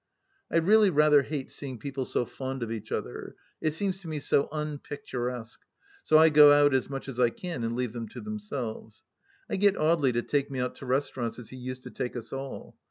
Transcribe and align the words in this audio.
I 0.49 0.57
really 0.57 0.89
rather 0.89 1.21
hate 1.21 1.51
seeing 1.51 1.77
people 1.77 2.05
so 2.05 2.25
fond 2.25 2.63
of 2.63 2.71
each 2.71 2.91
other— 2.91 3.35
it 3.61 3.75
seems 3.75 3.99
to 3.99 4.07
me 4.07 4.17
so 4.17 4.49
unpicturesque— 4.51 5.59
so 6.03 6.17
I 6.17 6.29
go 6.29 6.51
out 6.51 6.73
aa 6.73 6.81
much 6.89 7.07
as 7.07 7.19
I 7.19 7.29
can, 7.29 7.63
and 7.63 7.75
leave 7.75 7.93
them 7.93 8.07
to 8.07 8.19
themselves. 8.19 9.03
I 9.47 9.57
get 9.57 9.75
Audely 9.75 10.11
to 10.13 10.23
take 10.23 10.49
me 10.49 10.57
out 10.59 10.73
to 10.77 10.87
restaurants 10.87 11.37
as 11.37 11.49
he 11.49 11.57
used 11.57 11.83
to 11.83 11.91
take 11.91 12.15
us 12.15 12.33
all. 12.33 12.75